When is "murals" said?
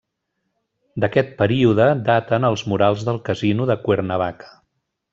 2.73-3.07